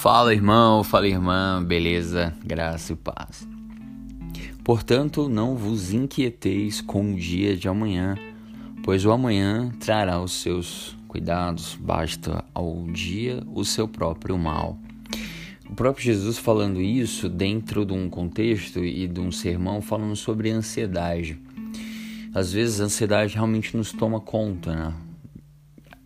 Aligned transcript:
Fala 0.00 0.32
irmão, 0.32 0.82
fala 0.82 1.06
irmã, 1.06 1.62
beleza, 1.62 2.34
graça 2.42 2.94
e 2.94 2.96
paz. 2.96 3.46
Portanto, 4.64 5.28
não 5.28 5.54
vos 5.54 5.92
inquieteis 5.92 6.80
com 6.80 7.12
o 7.12 7.16
dia 7.16 7.54
de 7.54 7.68
amanhã, 7.68 8.16
pois 8.82 9.04
o 9.04 9.12
amanhã 9.12 9.70
trará 9.78 10.18
os 10.18 10.32
seus 10.32 10.96
cuidados, 11.06 11.76
basta 11.78 12.42
ao 12.54 12.84
dia 12.84 13.42
o 13.54 13.62
seu 13.62 13.86
próprio 13.86 14.38
mal. 14.38 14.78
O 15.68 15.74
próprio 15.74 16.02
Jesus 16.02 16.38
falando 16.38 16.80
isso 16.80 17.28
dentro 17.28 17.84
de 17.84 17.92
um 17.92 18.08
contexto 18.08 18.82
e 18.82 19.06
de 19.06 19.20
um 19.20 19.30
sermão 19.30 19.82
falando 19.82 20.16
sobre 20.16 20.50
ansiedade. 20.50 21.38
Às 22.34 22.54
vezes 22.54 22.80
a 22.80 22.84
ansiedade 22.84 23.34
realmente 23.34 23.76
nos 23.76 23.92
toma 23.92 24.18
conta, 24.18 24.74
né? 24.74 24.94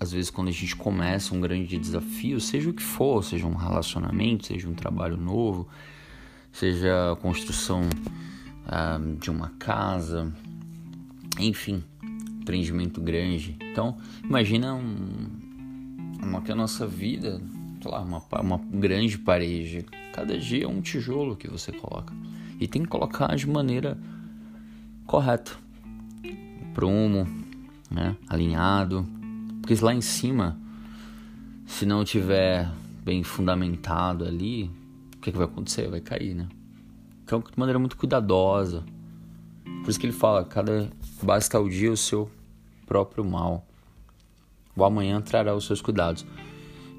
Às 0.00 0.12
vezes 0.12 0.30
quando 0.30 0.48
a 0.48 0.52
gente 0.52 0.76
começa 0.76 1.34
um 1.34 1.40
grande 1.40 1.76
desafio, 1.76 2.40
seja 2.40 2.70
o 2.70 2.72
que 2.72 2.82
for, 2.82 3.22
seja 3.24 3.46
um 3.46 3.54
relacionamento, 3.54 4.46
seja 4.46 4.68
um 4.68 4.74
trabalho 4.74 5.16
novo, 5.16 5.68
seja 6.52 7.12
a 7.12 7.16
construção 7.16 7.82
ah, 8.66 9.00
de 9.18 9.30
uma 9.30 9.50
casa, 9.58 10.32
enfim, 11.38 11.82
empreendimento 12.40 13.00
grande. 13.00 13.56
Então, 13.60 13.96
imagina 14.22 14.74
um, 14.74 15.26
uma 16.22 16.42
que 16.42 16.52
a 16.52 16.54
nossa 16.54 16.86
vida, 16.86 17.40
sei 17.82 17.90
lá, 17.90 18.00
uma, 18.00 18.22
uma 18.40 18.58
grande 18.58 19.18
parede. 19.18 19.84
Cada 20.12 20.38
dia 20.38 20.64
é 20.64 20.68
um 20.68 20.80
tijolo 20.80 21.36
que 21.36 21.48
você 21.48 21.72
coloca. 21.72 22.14
E 22.60 22.66
tem 22.68 22.82
que 22.82 22.88
colocar 22.88 23.34
de 23.36 23.48
maneira 23.48 23.98
correta. 25.06 25.52
Prumo, 26.74 27.26
né? 27.90 28.16
alinhado 28.28 29.17
porque 29.68 29.84
lá 29.84 29.92
em 29.92 30.00
cima, 30.00 30.58
se 31.66 31.84
não 31.84 32.02
tiver 32.02 32.70
bem 33.04 33.22
fundamentado 33.22 34.24
ali, 34.24 34.70
o 35.14 35.18
que, 35.18 35.28
é 35.28 35.32
que 35.32 35.36
vai 35.36 35.46
acontecer? 35.46 35.86
Vai 35.90 36.00
cair, 36.00 36.34
né? 36.34 36.48
Então, 37.22 37.40
de 37.40 37.58
maneira 37.58 37.78
muito 37.78 37.94
cuidadosa. 37.94 38.82
Por 39.82 39.90
isso 39.90 40.00
que 40.00 40.06
ele 40.06 40.14
fala: 40.14 40.42
cada 40.42 40.88
basta 41.22 41.60
o 41.60 41.68
dia 41.68 41.92
o 41.92 41.98
seu 41.98 42.30
próprio 42.86 43.22
mal. 43.22 43.66
O 44.74 44.82
amanhã 44.82 45.20
trará 45.20 45.54
os 45.54 45.66
seus 45.66 45.82
cuidados. 45.82 46.24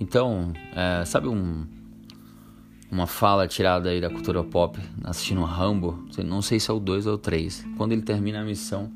Então, 0.00 0.52
é, 0.74 1.04
sabe 1.04 1.28
um, 1.28 1.64
uma 2.90 3.06
fala 3.06 3.46
tirada 3.46 3.90
aí 3.90 4.00
da 4.00 4.10
cultura 4.10 4.42
pop, 4.42 4.76
assistindo 5.04 5.44
Rambo? 5.44 6.04
Não 6.24 6.42
sei 6.42 6.58
se 6.58 6.68
é 6.68 6.74
o 6.74 6.80
2 6.80 7.06
ou 7.06 7.14
o 7.14 7.18
3. 7.18 7.64
Quando 7.76 7.92
ele 7.92 8.02
termina 8.02 8.40
a 8.40 8.44
missão. 8.44 8.90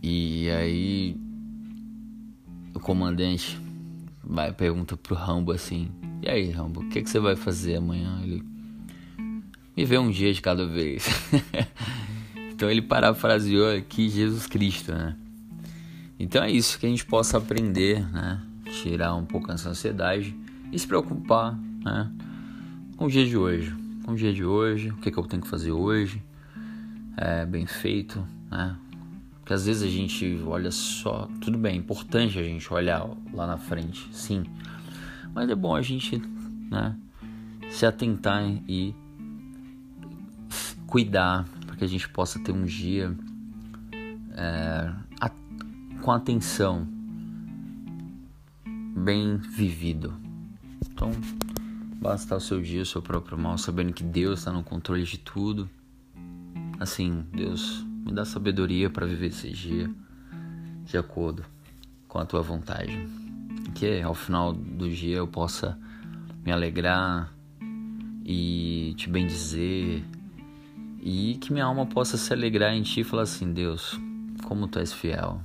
E 0.00 0.48
aí 0.50 1.27
o 2.78 2.80
comandante 2.80 3.60
vai 4.22 4.52
pergunta 4.52 4.96
pro 4.96 5.16
Rambo 5.16 5.50
assim: 5.50 5.90
E 6.22 6.28
aí, 6.28 6.50
Rambo, 6.50 6.80
o 6.80 6.88
que, 6.88 7.02
que 7.02 7.10
você 7.10 7.18
vai 7.18 7.34
fazer 7.34 7.76
amanhã? 7.76 8.20
Ele 8.22 8.42
viver 9.76 9.98
um 9.98 10.10
dia 10.10 10.32
de 10.32 10.40
cada 10.40 10.64
vez. 10.64 11.06
então 12.52 12.70
ele 12.70 12.80
parafraseou 12.80 13.76
aqui 13.76 14.08
Jesus 14.08 14.46
Cristo, 14.46 14.92
né? 14.92 15.16
Então 16.18 16.42
é 16.42 16.50
isso 16.50 16.78
que 16.78 16.86
a 16.86 16.88
gente 16.88 17.04
possa 17.04 17.38
aprender, 17.38 18.00
né? 18.12 18.40
Tirar 18.82 19.14
um 19.14 19.24
pouco 19.24 19.50
essa 19.50 19.70
ansiedade 19.70 20.36
e 20.70 20.78
se 20.78 20.86
preocupar, 20.86 21.58
né? 21.84 22.10
Com 22.96 23.06
o 23.06 23.10
dia 23.10 23.26
de 23.26 23.36
hoje. 23.36 23.74
Com 24.04 24.12
o 24.12 24.16
dia 24.16 24.32
de 24.32 24.44
hoje, 24.44 24.90
o 24.90 24.96
que, 24.96 25.10
que 25.10 25.18
eu 25.18 25.24
tenho 25.24 25.42
que 25.42 25.48
fazer 25.48 25.72
hoje. 25.72 26.22
É 27.16 27.44
bem 27.44 27.66
feito, 27.66 28.24
né? 28.48 28.76
Porque 29.48 29.54
às 29.54 29.64
vezes 29.64 29.82
a 29.82 29.86
gente 29.86 30.42
olha 30.44 30.70
só, 30.70 31.26
tudo 31.40 31.56
bem, 31.56 31.72
é 31.72 31.76
importante 31.78 32.38
a 32.38 32.42
gente 32.42 32.70
olhar 32.70 33.08
lá 33.32 33.46
na 33.46 33.56
frente, 33.56 34.06
sim. 34.12 34.44
Mas 35.32 35.48
é 35.48 35.54
bom 35.54 35.74
a 35.74 35.80
gente, 35.80 36.18
né, 36.70 36.94
se 37.70 37.86
atentar 37.86 38.44
e 38.68 38.94
cuidar 40.86 41.48
para 41.66 41.76
que 41.76 41.84
a 41.84 41.86
gente 41.86 42.06
possa 42.10 42.38
ter 42.38 42.52
um 42.52 42.66
dia 42.66 43.16
é, 44.34 44.92
a, 45.18 45.30
com 46.02 46.12
atenção, 46.12 46.86
bem 48.98 49.38
vivido. 49.38 50.12
Então, 50.92 51.10
basta 51.98 52.36
o 52.36 52.40
seu 52.40 52.60
dia, 52.60 52.82
o 52.82 52.86
seu 52.86 53.00
próprio 53.00 53.38
mal, 53.38 53.56
sabendo 53.56 53.94
que 53.94 54.04
Deus 54.04 54.40
está 54.40 54.52
no 54.52 54.62
controle 54.62 55.04
de 55.04 55.16
tudo. 55.16 55.70
Assim, 56.78 57.24
Deus 57.32 57.87
me 58.08 58.14
dá 58.14 58.24
sabedoria 58.24 58.88
para 58.88 59.06
viver 59.06 59.26
esse 59.26 59.50
dia 59.50 59.90
de 60.84 60.96
acordo 60.96 61.44
com 62.08 62.18
a 62.18 62.24
tua 62.24 62.40
vontade. 62.40 63.06
Que 63.74 64.00
ao 64.00 64.14
final 64.14 64.54
do 64.54 64.90
dia 64.90 65.18
eu 65.18 65.28
possa 65.28 65.78
me 66.42 66.50
alegrar 66.50 67.30
e 68.24 68.94
te 68.96 69.10
bendizer 69.10 70.02
e 71.02 71.36
que 71.38 71.52
minha 71.52 71.66
alma 71.66 71.84
possa 71.84 72.16
se 72.16 72.32
alegrar 72.32 72.74
em 72.74 72.82
ti 72.82 73.00
e 73.00 73.04
falar 73.04 73.22
assim: 73.22 73.52
Deus, 73.52 74.00
como 74.44 74.66
tu 74.66 74.78
és 74.78 74.90
fiel. 74.90 75.42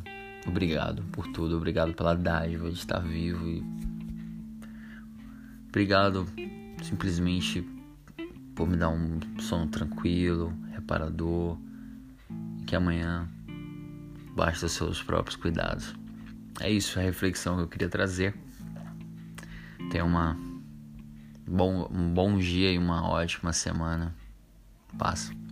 Obrigado 0.48 1.04
por 1.12 1.28
tudo, 1.28 1.58
obrigado 1.58 1.94
pela 1.94 2.16
dádiva 2.16 2.70
de 2.70 2.78
estar 2.78 3.00
vivo 3.00 3.46
e 3.48 3.64
obrigado 5.68 6.26
simplesmente 6.82 7.66
por 8.56 8.68
me 8.68 8.78
dar 8.78 8.90
um 8.90 9.20
sono 9.40 9.68
tranquilo, 9.68 10.54
reparador 10.72 11.58
que 12.66 12.76
amanhã 12.76 13.28
basta 14.36 14.66
os 14.66 14.72
seus 14.72 15.02
próprios 15.02 15.36
cuidados. 15.36 15.94
É 16.60 16.70
isso, 16.70 17.00
a 17.00 17.02
reflexão 17.02 17.58
que 17.58 17.64
eu 17.64 17.68
queria 17.68 17.90
trazer. 17.90 18.36
Tenha 19.90 20.06
uma 20.06 20.38
bom, 21.48 21.88
um 21.92 22.14
bom 22.14 22.38
dia 22.38 22.72
e 22.72 22.78
uma 22.78 23.08
ótima 23.08 23.54
semana. 23.54 24.16
Passa. 24.98 25.43